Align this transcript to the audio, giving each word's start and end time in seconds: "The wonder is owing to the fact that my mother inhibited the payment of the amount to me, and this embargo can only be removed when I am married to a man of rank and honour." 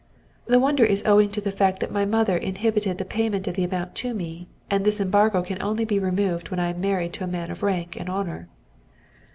"The 0.47 0.57
wonder 0.57 0.83
is 0.83 1.05
owing 1.05 1.29
to 1.29 1.41
the 1.41 1.51
fact 1.51 1.79
that 1.79 1.91
my 1.91 2.05
mother 2.05 2.35
inhibited 2.35 2.97
the 2.97 3.05
payment 3.05 3.47
of 3.47 3.53
the 3.53 3.63
amount 3.63 3.93
to 4.01 4.15
me, 4.15 4.47
and 4.67 4.83
this 4.83 4.99
embargo 4.99 5.43
can 5.43 5.61
only 5.61 5.85
be 5.85 5.99
removed 5.99 6.49
when 6.49 6.59
I 6.59 6.71
am 6.71 6.81
married 6.81 7.13
to 7.13 7.23
a 7.23 7.27
man 7.27 7.51
of 7.51 7.61
rank 7.61 7.95
and 7.99 8.09
honour." 8.09 8.49